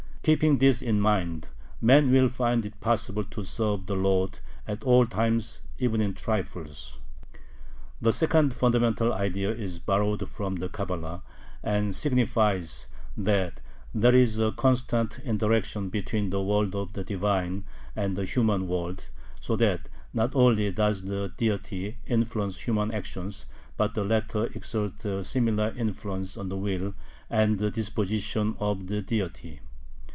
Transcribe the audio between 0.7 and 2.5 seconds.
in mind, man will